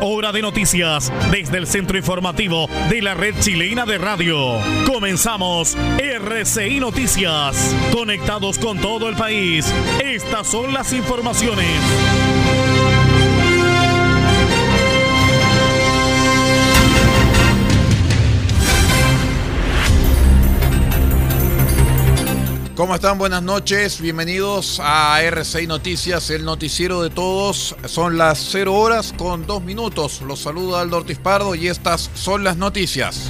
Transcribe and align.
Hora 0.00 0.30
de 0.30 0.42
noticias 0.42 1.12
desde 1.32 1.58
el 1.58 1.66
centro 1.66 1.96
informativo 1.96 2.68
de 2.88 3.02
la 3.02 3.14
red 3.14 3.34
chilena 3.40 3.86
de 3.86 3.98
radio. 3.98 4.58
Comenzamos 4.86 5.76
RCI 5.98 6.80
Noticias. 6.80 7.74
Conectados 7.92 8.58
con 8.58 8.78
todo 8.78 9.08
el 9.08 9.16
país. 9.16 9.72
Estas 10.02 10.46
son 10.46 10.72
las 10.72 10.92
informaciones. 10.92 11.66
¿Cómo 22.80 22.94
están? 22.94 23.18
Buenas 23.18 23.42
noches. 23.42 24.00
Bienvenidos 24.00 24.80
a 24.82 25.20
RCI 25.20 25.66
Noticias, 25.66 26.30
el 26.30 26.46
noticiero 26.46 27.02
de 27.02 27.10
todos. 27.10 27.76
Son 27.84 28.16
las 28.16 28.38
0 28.52 28.74
horas 28.74 29.12
con 29.18 29.46
2 29.46 29.62
minutos. 29.62 30.22
Los 30.22 30.40
saluda 30.40 30.80
Aldo 30.80 30.96
Ortiz 30.96 31.18
Pardo 31.18 31.54
y 31.54 31.68
estas 31.68 32.10
son 32.14 32.42
las 32.42 32.56
noticias. 32.56 33.28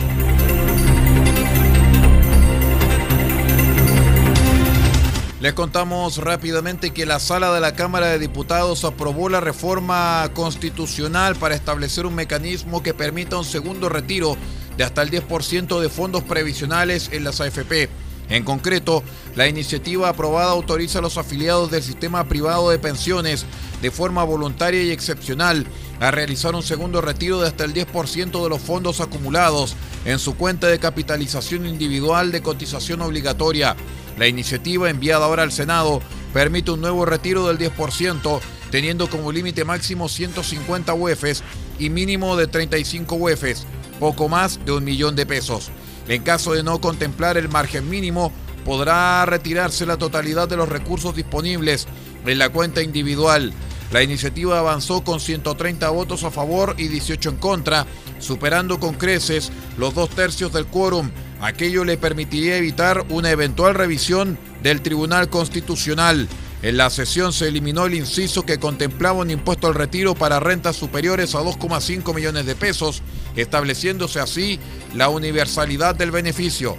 Les 5.40 5.52
contamos 5.54 6.18
rápidamente 6.18 6.92
que 6.92 7.04
la 7.04 7.18
sala 7.18 7.52
de 7.52 7.60
la 7.60 7.74
Cámara 7.74 8.06
de 8.06 8.20
Diputados 8.20 8.84
aprobó 8.84 9.28
la 9.28 9.40
reforma 9.40 10.30
constitucional 10.32 11.34
para 11.34 11.56
establecer 11.56 12.06
un 12.06 12.14
mecanismo 12.14 12.84
que 12.84 12.94
permita 12.94 13.36
un 13.36 13.44
segundo 13.44 13.88
retiro 13.88 14.36
de 14.76 14.84
hasta 14.84 15.02
el 15.02 15.10
10% 15.10 15.80
de 15.80 15.88
fondos 15.88 16.22
previsionales 16.22 17.10
en 17.10 17.24
las 17.24 17.40
AFP. 17.40 18.09
En 18.30 18.44
concreto, 18.44 19.02
la 19.34 19.48
iniciativa 19.48 20.08
aprobada 20.08 20.52
autoriza 20.52 21.00
a 21.00 21.02
los 21.02 21.18
afiliados 21.18 21.70
del 21.70 21.82
sistema 21.82 22.24
privado 22.28 22.70
de 22.70 22.78
pensiones 22.78 23.44
de 23.82 23.90
forma 23.90 24.22
voluntaria 24.22 24.82
y 24.82 24.92
excepcional 24.92 25.66
a 25.98 26.12
realizar 26.12 26.54
un 26.54 26.62
segundo 26.62 27.00
retiro 27.00 27.40
de 27.40 27.48
hasta 27.48 27.64
el 27.64 27.74
10% 27.74 28.42
de 28.42 28.48
los 28.48 28.62
fondos 28.62 29.00
acumulados 29.00 29.74
en 30.04 30.20
su 30.20 30.36
cuenta 30.36 30.68
de 30.68 30.78
capitalización 30.78 31.66
individual 31.66 32.30
de 32.30 32.40
cotización 32.40 33.02
obligatoria. 33.02 33.74
La 34.16 34.28
iniciativa 34.28 34.88
enviada 34.88 35.26
ahora 35.26 35.42
al 35.42 35.52
Senado 35.52 36.00
permite 36.32 36.70
un 36.70 36.80
nuevo 36.80 37.04
retiro 37.04 37.48
del 37.48 37.58
10%, 37.58 38.40
teniendo 38.70 39.08
como 39.08 39.32
límite 39.32 39.64
máximo 39.64 40.08
150 40.08 40.94
UEFs 40.94 41.42
y 41.78 41.90
mínimo 41.90 42.36
de 42.36 42.46
35 42.46 43.14
UEFs, 43.14 43.66
poco 43.98 44.28
más 44.28 44.64
de 44.64 44.72
un 44.72 44.84
millón 44.84 45.16
de 45.16 45.26
pesos. 45.26 45.70
En 46.08 46.22
caso 46.22 46.54
de 46.54 46.62
no 46.62 46.80
contemplar 46.80 47.36
el 47.36 47.48
margen 47.48 47.88
mínimo, 47.88 48.32
podrá 48.64 49.24
retirarse 49.26 49.86
la 49.86 49.96
totalidad 49.96 50.48
de 50.48 50.56
los 50.56 50.68
recursos 50.68 51.14
disponibles 51.14 51.86
en 52.26 52.38
la 52.38 52.48
cuenta 52.48 52.82
individual. 52.82 53.52
La 53.92 54.02
iniciativa 54.02 54.58
avanzó 54.58 55.02
con 55.02 55.18
130 55.18 55.88
votos 55.90 56.22
a 56.22 56.30
favor 56.30 56.76
y 56.78 56.86
18 56.86 57.30
en 57.30 57.36
contra, 57.36 57.86
superando 58.20 58.78
con 58.78 58.94
creces 58.94 59.50
los 59.78 59.94
dos 59.94 60.10
tercios 60.10 60.52
del 60.52 60.66
quórum. 60.66 61.10
Aquello 61.40 61.84
le 61.84 61.98
permitiría 61.98 62.56
evitar 62.56 63.04
una 63.08 63.30
eventual 63.30 63.74
revisión 63.74 64.38
del 64.62 64.80
Tribunal 64.80 65.28
Constitucional. 65.28 66.28
En 66.62 66.76
la 66.76 66.90
sesión 66.90 67.32
se 67.32 67.48
eliminó 67.48 67.86
el 67.86 67.94
inciso 67.94 68.44
que 68.44 68.58
contemplaba 68.58 69.20
un 69.20 69.30
impuesto 69.30 69.66
al 69.66 69.74
retiro 69.74 70.14
para 70.14 70.40
rentas 70.40 70.76
superiores 70.76 71.34
a 71.34 71.38
2,5 71.38 72.14
millones 72.14 72.44
de 72.44 72.54
pesos, 72.54 73.02
estableciéndose 73.34 74.20
así 74.20 74.58
la 74.94 75.08
universalidad 75.08 75.94
del 75.94 76.10
beneficio. 76.10 76.76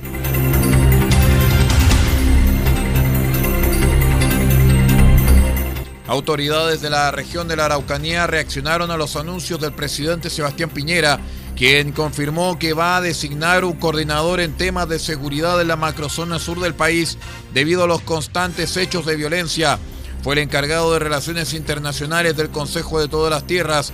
Autoridades 6.12 6.82
de 6.82 6.90
la 6.90 7.10
región 7.12 7.48
de 7.48 7.56
la 7.56 7.68
Araucanía 7.68 8.28
reaccionaron 8.28 8.92
a 8.92 8.98
los 8.98 9.16
anuncios 9.16 9.62
del 9.62 9.72
presidente 9.72 10.30
Sebastián 10.30 10.70
Piñera, 10.70 11.22
quien 11.56 11.94
confirmó 11.94 12.60
que 12.60 12.74
va 12.74 12.98
a 12.98 13.02
designar 13.02 13.64
un 13.64 13.78
coordinador 13.78 14.42
en 14.42 14.52
temas 14.58 14.90
de 14.90 15.00
seguridad 15.00 15.62
en 15.62 15.70
la 15.70 15.78
macrozona 15.78 16.38
sur 16.38 16.60
del 16.60 16.74
país 16.74 17.18
debido 17.54 17.86
a 17.86 17.88
los 17.88 18.02
constantes 18.02 18.76
hechos 18.76 19.06
de 19.06 19.16
violencia. 19.16 19.80
Fue 20.22 20.34
el 20.34 20.40
encargado 20.40 20.92
de 20.92 21.00
Relaciones 21.00 21.54
Internacionales 21.54 22.36
del 22.36 22.50
Consejo 22.50 23.00
de 23.00 23.08
Todas 23.08 23.32
las 23.32 23.48
Tierras, 23.48 23.94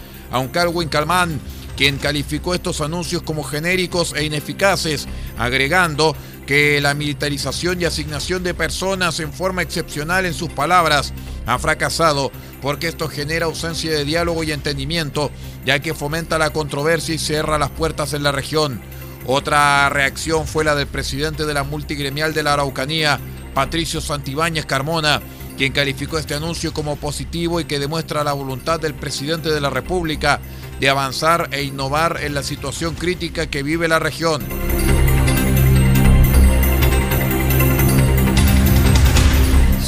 Calwin 0.52 0.90
Calmán, 0.90 1.40
quien 1.76 2.00
calificó 2.00 2.56
estos 2.56 2.82
anuncios 2.82 3.22
como 3.22 3.44
genéricos 3.44 4.16
e 4.16 4.24
ineficaces, 4.26 5.08
agregando 5.38 6.16
que 6.48 6.82
la 6.82 6.96
militarización 6.96 7.80
y 7.80 7.86
asignación 7.86 8.42
de 8.42 8.56
personas 8.56 9.20
en 9.20 9.32
forma 9.32 9.62
excepcional 9.62 10.26
en 10.26 10.34
sus 10.34 10.50
palabras 10.50 11.14
ha 11.48 11.58
fracasado 11.58 12.32
porque 12.62 12.88
esto 12.88 13.08
genera 13.08 13.46
ausencia 13.46 13.92
de 13.92 14.06
diálogo 14.06 14.44
y 14.44 14.52
entendimiento, 14.52 15.32
ya 15.66 15.80
que 15.80 15.96
fomenta 15.96 16.38
la 16.38 16.52
controversia 16.52 17.16
y 17.16 17.18
cierra 17.18 17.58
las 17.58 17.72
puertas 17.72 18.14
en 18.14 18.22
la 18.22 18.32
región. 18.32 18.82
Otra 19.26 19.90
reacción 19.90 20.46
fue 20.46 20.64
la 20.64 20.76
del 20.76 20.88
presidente 20.88 21.46
de 21.46 21.54
la 21.54 21.64
multigremial 21.64 22.34
de 22.34 22.44
la 22.44 22.54
Araucanía, 22.54 23.20
Patricio 23.54 24.02
Santibáñez 24.02 24.66
Carmona, 24.66 25.22
quien 25.58 25.74
calificó 25.74 26.18
este 26.18 26.36
anuncio 26.36 26.74
como 26.74 26.98
positivo 26.98 27.60
y 27.60 27.66
que 27.66 27.80
demuestra 27.80 28.24
la 28.24 28.34
voluntad 28.34 28.80
del 28.80 28.94
presidente 28.94 29.50
de 29.50 29.60
la 29.60 29.70
República 29.70 30.40
de 30.80 30.90
avanzar 30.90 31.50
e 31.52 31.64
innovar 31.64 32.20
en 32.22 32.36
la 32.36 32.44
situación 32.44 32.94
crítica 32.94 33.48
que 33.48 33.64
vive 33.64 33.88
la 33.88 34.00
región. 34.00 34.77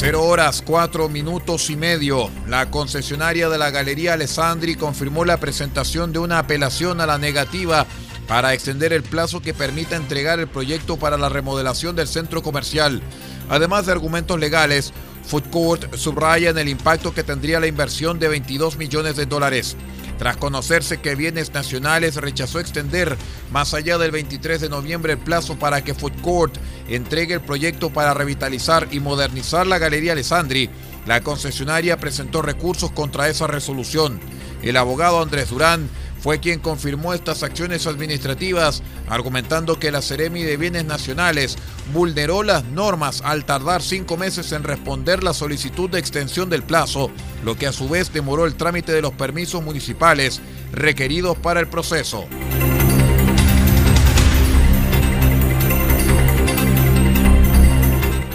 Cero 0.10 0.26
horas, 0.26 0.64
cuatro 0.66 1.08
minutos 1.08 1.70
y 1.70 1.76
medio. 1.76 2.32
La 2.48 2.72
concesionaria 2.72 3.48
de 3.48 3.60
la 3.60 3.70
Galería 3.70 4.14
Alessandri 4.14 4.74
confirmó 4.74 5.24
la 5.24 5.38
presentación 5.38 6.12
de 6.12 6.18
una 6.18 6.40
apelación 6.40 7.00
a 7.00 7.06
la 7.06 7.20
negativa 7.20 7.86
para 8.28 8.56
extender 8.56 8.92
el 8.92 9.04
plazo 9.04 9.40
que 9.40 9.54
permita 9.54 9.98
entregar 9.98 10.40
el 10.40 10.48
proyecto 10.48 10.98
para 10.98 11.16
la 11.16 11.30
remodelación 11.30 11.96
del 11.96 12.08
centro 12.08 12.42
comercial. 12.42 13.04
Además 13.50 13.86
de 13.86 13.92
argumentos 13.92 14.40
legales, 14.40 14.94
Food 15.28 15.52
Court 15.52 15.96
subraya 15.96 16.50
en 16.50 16.58
el 16.58 16.70
impacto 16.70 17.14
que 17.14 17.24
tendría 17.24 17.60
la 17.60 17.68
inversión 17.68 18.18
de 18.18 18.30
22 18.30 18.78
millones 18.78 19.16
de 19.16 19.28
dólares. 19.28 19.78
Tras 20.20 20.36
conocerse 20.36 20.98
que 20.98 21.16
Bienes 21.16 21.54
Nacionales 21.54 22.18
rechazó 22.18 22.60
extender 22.60 23.18
más 23.52 23.74
allá 23.74 23.98
del 23.98 24.12
23 24.12 24.60
de 24.60 24.68
noviembre 24.68 25.14
el 25.14 25.20
plazo 25.20 25.58
para 25.58 25.82
que 25.82 25.94
Food 25.94 26.22
Court 26.22 26.54
entregue 26.90 27.36
el 27.36 27.42
proyecto 27.42 27.90
para 27.90 28.14
revitalizar 28.14 28.90
y 28.92 29.00
modernizar 29.00 29.66
la 29.66 29.80
Galería 29.80 30.12
Alessandri, 30.12 30.70
La 31.06 31.22
concesionaria 31.22 31.98
presentó 31.98 32.42
recursos 32.42 32.92
contra 32.92 33.30
esa 33.30 33.48
resolución. 33.48 34.20
El 34.62 34.76
abogado 34.76 35.22
Andrés 35.22 35.50
Durán 35.50 35.90
fue 36.20 36.40
quien 36.40 36.60
confirmó 36.60 37.14
estas 37.14 37.44
acciones 37.44 37.88
administrativas, 37.88 38.84
argumentando 39.08 39.80
que 39.80 39.92
la 39.92 40.02
Ceremi 40.02 40.44
de 40.44 40.58
Bienes 40.58 40.86
Nacionales 40.86 41.58
vulneró 41.94 42.44
las 42.44 42.66
normas 42.66 43.22
al 43.24 43.46
tardar 43.46 43.82
cinco 43.82 44.18
meses 44.18 44.52
en 44.52 44.64
responder 44.64 45.24
la 45.24 45.34
solicitud 45.34 45.90
de 45.90 46.00
extensión 46.00 46.50
del 46.50 46.64
plazo, 46.64 47.10
lo 47.44 47.56
que 47.56 47.68
a 47.68 47.74
su 47.74 47.88
vez 47.88 48.12
demoró 48.12 48.46
el 48.46 48.56
trámite 48.56 48.92
de 48.92 49.02
los 49.02 49.14
permisos 49.14 49.64
municipales 49.64 50.42
requeridos 50.72 51.38
para 51.38 51.60
el 51.60 51.68
proceso. 51.68 52.28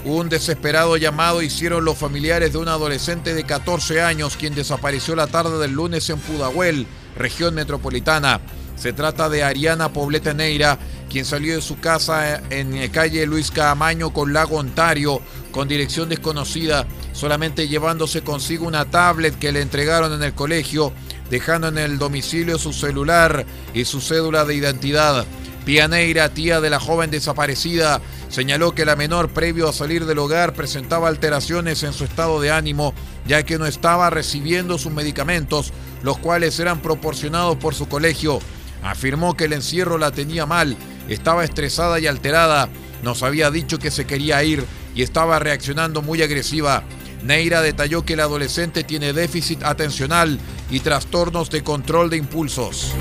Un 0.05 0.29
desesperado 0.29 0.97
llamado 0.97 1.41
hicieron 1.41 1.83
los 1.83 1.97
familiares 1.97 2.53
de 2.53 2.57
un 2.57 2.67
adolescente 2.67 3.33
de 3.33 3.43
14 3.43 4.01
años 4.01 4.37
quien 4.37 4.55
desapareció 4.55 5.15
la 5.15 5.27
tarde 5.27 5.57
del 5.57 5.73
lunes 5.73 6.09
en 6.09 6.19
Pudahuel, 6.19 6.87
región 7.17 7.55
metropolitana. 7.55 8.41
Se 8.75 8.93
trata 8.93 9.29
de 9.29 9.43
Ariana 9.43 9.93
Poblete 9.93 10.33
Neira, 10.33 10.77
quien 11.09 11.23
salió 11.23 11.55
de 11.55 11.61
su 11.61 11.79
casa 11.79 12.41
en 12.49 12.89
calle 12.89 13.25
Luis 13.25 13.51
Camaño 13.51 14.11
con 14.11 14.33
Lago 14.33 14.57
Ontario 14.57 15.21
con 15.55 15.69
dirección 15.69 16.09
desconocida, 16.09 16.85
solamente 17.13 17.69
llevándose 17.69 18.21
consigo 18.21 18.67
una 18.67 18.83
tablet 18.83 19.39
que 19.39 19.53
le 19.53 19.61
entregaron 19.61 20.11
en 20.11 20.21
el 20.21 20.33
colegio, 20.33 20.91
dejando 21.29 21.69
en 21.69 21.77
el 21.77 21.97
domicilio 21.97 22.57
su 22.57 22.73
celular 22.73 23.45
y 23.73 23.85
su 23.85 24.01
cédula 24.01 24.43
de 24.43 24.55
identidad. 24.55 25.25
Pianeira, 25.65 26.29
tía 26.29 26.61
de 26.61 26.69
la 26.69 26.79
joven 26.79 27.09
desaparecida, 27.09 27.99
señaló 28.29 28.75
que 28.75 28.85
la 28.85 28.95
menor 28.95 29.29
previo 29.29 29.67
a 29.67 29.73
salir 29.73 30.05
del 30.05 30.19
hogar 30.19 30.53
presentaba 30.53 31.07
alteraciones 31.07 31.81
en 31.81 31.91
su 31.91 32.03
estado 32.03 32.39
de 32.39 32.51
ánimo, 32.51 32.93
ya 33.25 33.41
que 33.41 33.57
no 33.57 33.65
estaba 33.65 34.11
recibiendo 34.11 34.77
sus 34.77 34.91
medicamentos, 34.91 35.73
los 36.03 36.19
cuales 36.19 36.59
eran 36.59 36.81
proporcionados 36.81 37.57
por 37.57 37.73
su 37.73 37.87
colegio. 37.87 38.39
Afirmó 38.83 39.35
que 39.35 39.45
el 39.45 39.53
encierro 39.53 39.97
la 39.97 40.11
tenía 40.11 40.45
mal, 40.45 40.77
estaba 41.09 41.43
estresada 41.43 41.99
y 41.99 42.05
alterada, 42.05 42.69
nos 43.01 43.23
había 43.23 43.49
dicho 43.49 43.79
que 43.79 43.89
se 43.89 44.05
quería 44.05 44.43
ir 44.43 44.63
y 44.93 45.01
estaba 45.01 45.39
reaccionando 45.39 46.03
muy 46.03 46.21
agresiva. 46.21 46.83
Neira 47.23 47.61
detalló 47.61 48.05
que 48.05 48.13
el 48.13 48.19
adolescente 48.19 48.83
tiene 48.83 49.13
déficit 49.13 49.63
atencional 49.63 50.39
y 50.69 50.81
trastornos 50.81 51.49
de 51.49 51.63
control 51.63 52.11
de 52.11 52.17
impulsos. 52.17 52.93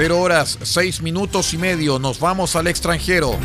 Cero 0.00 0.20
horas, 0.20 0.60
seis 0.62 1.02
minutos 1.02 1.52
y 1.54 1.58
medio, 1.58 1.98
nos 1.98 2.20
vamos 2.20 2.54
al 2.54 2.68
extranjero. 2.68 3.36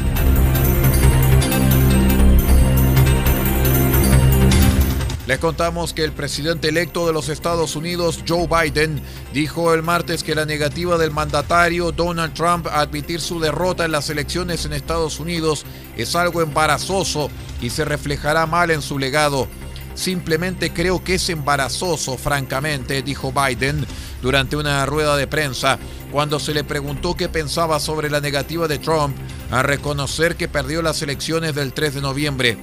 Les 5.26 5.40
contamos 5.40 5.94
que 5.94 6.04
el 6.04 6.12
presidente 6.12 6.70
electo 6.70 7.08
de 7.08 7.14
los 7.14 7.30
Estados 7.30 7.76
Unidos, 7.76 8.24
Joe 8.28 8.46
Biden, 8.46 9.02
dijo 9.34 9.74
el 9.74 9.82
martes 9.82 10.22
que 10.22 10.36
la 10.36 10.46
negativa 10.46 11.00
del 11.00 11.10
mandatario 11.10 11.92
Donald 11.92 12.36
Trump 12.36 12.68
a 12.68 12.82
admitir 12.82 13.20
su 13.20 13.40
derrota 13.40 13.86
en 13.86 13.92
las 13.92 14.12
elecciones 14.12 14.64
en 14.68 14.74
Estados 14.74 15.20
Unidos 15.20 15.66
es 15.98 16.16
algo 16.16 16.44
embarazoso 16.44 17.32
y 17.64 17.72
se 17.72 17.84
reflejará 17.84 18.46
mal 18.46 18.70
en 18.70 18.84
su 18.84 19.00
legado. 19.00 19.48
Simplemente 19.96 20.72
creo 20.72 21.04
que 21.04 21.16
es 21.16 21.30
embarazoso, 21.30 22.18
francamente, 22.18 23.02
dijo 23.02 23.32
Biden 23.32 23.86
durante 24.22 24.56
una 24.56 24.86
rueda 24.86 25.18
de 25.18 25.28
prensa 25.28 25.78
cuando 26.14 26.40
se 26.40 26.54
le 26.54 26.64
preguntó 26.64 27.16
qué 27.16 27.28
pensaba 27.28 27.80
sobre 27.80 28.08
la 28.08 28.22
negativa 28.22 28.68
de 28.68 28.78
Trump 28.78 29.18
a 29.50 29.64
reconocer 29.64 30.36
que 30.36 30.48
perdió 30.48 30.84
las 30.84 31.02
elecciones 31.02 31.56
del 31.56 31.74
3 31.74 31.96
de 31.96 32.02
noviembre. 32.02 32.58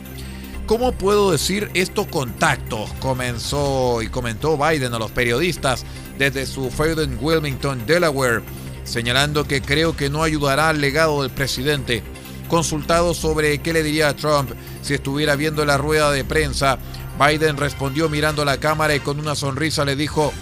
¿Cómo 0.67 0.93
puedo 0.93 1.33
decir 1.33 1.69
estos 1.75 2.07
contactos? 2.07 2.93
Comenzó 3.01 4.03
y 4.03 4.09
comentó 4.09 4.57
Biden 4.57 4.95
a 4.95 5.01
los 5.01 5.11
periodistas 5.11 5.85
desde 6.17 6.47
su 6.47 6.71
feudo 6.71 7.03
en 7.03 7.19
Wilmington, 7.21 7.87
Delaware, 7.87 8.43
señalando 8.85 9.43
que 9.49 9.61
creo 9.61 9.97
que 9.97 10.11
no 10.11 10.23
ayudará 10.23 10.69
al 10.69 10.81
legado 10.81 11.23
del 11.23 11.33
presidente. 11.33 12.05
Consultado 12.47 13.15
sobre 13.15 13.59
qué 13.59 13.73
le 13.73 13.83
diría 13.83 14.11
a 14.11 14.15
Trump 14.15 14.53
si 14.81 14.95
estuviera 14.95 15.35
viendo 15.35 15.65
la 15.65 15.77
rueda 15.77 16.13
de 16.13 16.23
prensa, 16.23 16.79
Biden 17.19 17.57
respondió 17.57 18.09
mirando 18.09 18.43
a 18.43 18.45
la 18.45 18.61
cámara 18.61 18.95
y 18.95 19.01
con 19.01 19.19
una 19.19 19.35
sonrisa 19.35 19.85
le 19.85 19.97
dijo, 19.97 20.33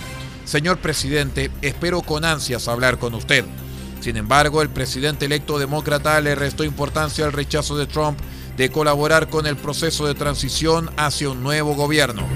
Señor 0.49 0.79
presidente, 0.79 1.51
espero 1.61 2.01
con 2.01 2.25
ansias 2.25 2.69
hablar 2.69 2.99
con 2.99 3.13
usted. 3.13 3.45
Sin 4.01 4.17
embargo, 4.17 4.63
el 4.63 4.71
presidente 4.71 5.27
electo 5.27 5.59
demócrata 5.59 6.19
le 6.23 6.35
restó 6.35 6.65
importancia 6.65 7.27
al 7.27 7.35
rechazo 7.35 7.77
de 7.77 7.87
Trump 7.87 8.19
de 8.57 8.71
colaborar 8.71 9.29
con 9.29 9.47
el 9.47 9.59
proceso 9.59 10.07
de 10.07 10.15
transición 10.15 10.89
hacia 10.97 11.29
un 11.29 11.43
nuevo 11.43 11.75
gobierno. 11.75 12.27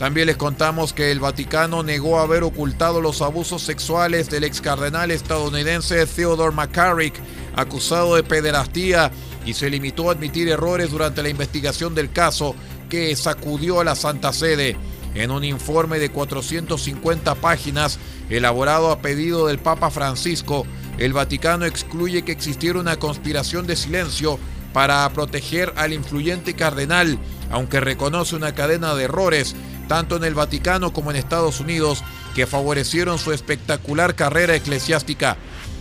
También 0.00 0.26
les 0.26 0.36
contamos 0.36 0.92
que 0.92 1.12
el 1.12 1.20
Vaticano 1.20 1.84
negó 1.84 2.18
haber 2.18 2.42
ocultado 2.42 3.00
los 3.00 3.22
abusos 3.22 3.62
sexuales 3.62 4.28
del 4.28 4.42
ex 4.42 4.60
cardenal 4.60 5.12
estadounidense 5.12 6.06
Theodore 6.06 6.54
McCarrick, 6.54 7.14
acusado 7.54 8.16
de 8.16 8.24
pederastía, 8.24 9.12
y 9.48 9.54
se 9.54 9.70
limitó 9.70 10.10
a 10.10 10.12
admitir 10.12 10.46
errores 10.50 10.90
durante 10.90 11.22
la 11.22 11.30
investigación 11.30 11.94
del 11.94 12.12
caso 12.12 12.54
que 12.90 13.16
sacudió 13.16 13.80
a 13.80 13.84
la 13.84 13.94
Santa 13.94 14.30
Sede. 14.34 14.76
En 15.14 15.30
un 15.30 15.42
informe 15.42 15.98
de 15.98 16.10
450 16.10 17.34
páginas, 17.36 17.98
elaborado 18.28 18.90
a 18.90 19.00
pedido 19.00 19.46
del 19.46 19.58
Papa 19.58 19.90
Francisco, 19.90 20.66
el 20.98 21.14
Vaticano 21.14 21.64
excluye 21.64 22.24
que 22.24 22.32
existiera 22.32 22.78
una 22.78 22.98
conspiración 22.98 23.66
de 23.66 23.76
silencio 23.76 24.38
para 24.74 25.10
proteger 25.14 25.72
al 25.76 25.94
influyente 25.94 26.52
cardenal, 26.52 27.18
aunque 27.50 27.80
reconoce 27.80 28.36
una 28.36 28.54
cadena 28.54 28.94
de 28.94 29.04
errores, 29.04 29.56
tanto 29.88 30.16
en 30.16 30.24
el 30.24 30.34
Vaticano 30.34 30.92
como 30.92 31.10
en 31.10 31.16
Estados 31.16 31.58
Unidos, 31.58 32.04
que 32.34 32.46
favorecieron 32.46 33.18
su 33.18 33.32
espectacular 33.32 34.14
carrera 34.14 34.54
eclesiástica. 34.54 35.38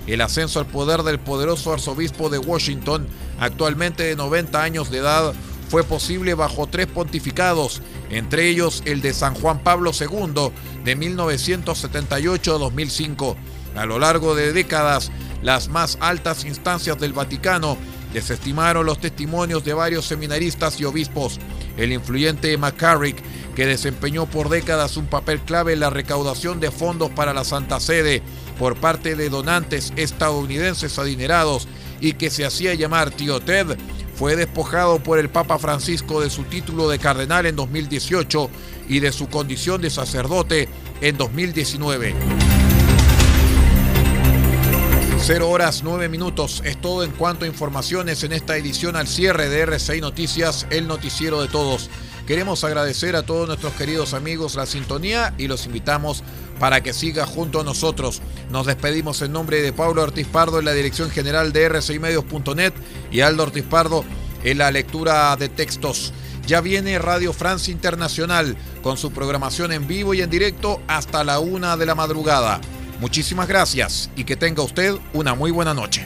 El 0.08 0.22
ascenso 0.22 0.60
al 0.60 0.68
poder 0.68 1.04
del 1.04 1.20
poderoso 1.20 1.74
arzobispo 1.74 2.30
de 2.30 2.38
Washington, 2.38 3.08
actualmente 3.40 4.04
de 4.04 4.16
90 4.16 4.64
años 4.64 4.90
de 4.90 5.00
edad, 5.00 5.34
fue 5.70 5.84
posible 5.84 6.34
bajo 6.34 6.68
tres 6.68 6.88
pontificados, 6.88 7.82
entre 8.10 8.48
ellos 8.48 8.82
el 8.86 9.02
de 9.02 9.14
San 9.14 9.36
Juan 9.36 9.60
Pablo 9.60 9.92
II 9.92 10.52
de 10.86 10.96
1978 10.96 12.56
a 12.56 12.58
2005. 12.58 13.36
A 13.76 13.86
lo 13.86 14.00
largo 14.00 14.34
de 14.34 14.54
décadas, 14.54 15.12
las 15.42 15.68
más 15.68 15.98
altas 16.00 16.46
instancias 16.46 16.98
del 16.98 17.12
Vaticano 17.12 17.78
desestimaron 18.14 18.86
los 18.86 19.00
testimonios 19.00 19.66
de 19.66 19.74
varios 19.74 20.06
seminaristas 20.06 20.80
y 20.80 20.86
obispos. 20.86 21.38
El 21.76 21.92
influyente 21.92 22.58
McCarrick, 22.58 23.22
que 23.56 23.66
desempeñó 23.66 24.26
por 24.26 24.48
décadas 24.48 24.96
un 24.96 25.08
papel 25.08 25.42
clave 25.42 25.74
en 25.74 25.82
la 25.82 25.90
recaudación 25.90 26.62
de 26.62 26.72
fondos 26.72 27.10
para 27.12 27.34
la 27.34 27.44
Santa 27.44 27.80
Sede 27.82 28.24
por 28.58 28.76
parte 28.78 29.16
de 29.16 29.30
donantes 29.30 29.94
estadounidenses 29.96 30.98
adinerados 31.00 31.68
y 32.00 32.14
que 32.14 32.30
se 32.30 32.46
hacía 32.46 32.74
llamar 32.74 33.12
Tío 33.12 33.40
Ted, 33.40 33.78
fue 34.16 34.36
despojado 34.36 35.00
por 35.00 35.20
el 35.20 35.30
Papa 35.30 35.60
Francisco 35.60 36.22
de 36.22 36.30
su 36.30 36.44
título 36.44 36.90
de 36.90 37.00
cardenal 37.00 37.46
en 37.46 37.56
2018 37.56 38.50
y 38.90 39.00
de 39.00 39.12
su 39.12 39.30
condición 39.30 39.82
de 39.82 39.90
sacerdote 39.90 40.70
en 41.02 41.18
2019. 41.18 42.16
Cero 45.20 45.50
horas 45.50 45.82
nueve 45.84 46.08
minutos 46.08 46.62
es 46.64 46.80
todo 46.80 47.04
en 47.04 47.12
cuanto 47.12 47.44
a 47.44 47.48
informaciones 47.48 48.24
en 48.24 48.32
esta 48.32 48.56
edición 48.56 48.96
al 48.96 49.08
cierre 49.08 49.50
de 49.50 49.62
RCI 49.62 50.00
Noticias, 50.00 50.68
el 50.70 50.88
noticiero 50.88 51.42
de 51.42 51.48
todos. 51.50 51.90
Queremos 52.28 52.66
agradecer 52.66 53.16
a 53.16 53.24
todos 53.24 53.48
nuestros 53.48 53.72
queridos 53.76 54.14
amigos 54.14 54.56
la 54.56 54.66
sintonía 54.66 55.34
y 55.38 55.48
los 55.48 55.66
invitamos 55.66 56.24
para 56.60 56.84
que 56.84 56.92
siga 56.92 57.26
junto 57.26 57.62
a 57.62 57.64
nosotros. 57.64 58.22
Nos 58.52 58.66
despedimos 58.66 59.22
en 59.22 59.32
nombre 59.32 59.62
de 59.62 59.72
Pablo 59.72 60.04
Ortiz 60.04 60.28
Pardo 60.28 60.60
en 60.60 60.66
la 60.66 60.74
dirección 60.74 61.10
general 61.10 61.54
de 61.54 61.70
rcimedios.net 61.70 62.74
y 63.12 63.22
Aldo 63.22 63.44
Ortiz 63.44 63.64
Pardo 63.64 64.04
en 64.44 64.58
la 64.58 64.72
lectura 64.72 65.38
de 65.38 65.48
textos. 65.48 66.12
Ya 66.46 66.60
viene 66.60 67.00
Radio 67.00 67.32
Francia 67.32 67.72
Internacional 67.72 68.58
con 68.84 68.98
su 68.98 69.12
programación 69.12 69.72
en 69.72 69.88
vivo 69.88 70.14
y 70.14 70.22
en 70.22 70.30
directo 70.30 70.82
hasta 70.88 71.24
la 71.24 71.40
una 71.40 71.78
de 71.78 71.86
la 71.86 71.96
madrugada. 71.96 72.60
Muchísimas 73.00 73.48
gracias 73.48 74.10
y 74.18 74.26
que 74.26 74.36
tenga 74.36 74.64
usted 74.64 74.96
una 75.14 75.34
muy 75.34 75.52
buena 75.52 75.74
noche. 75.74 76.06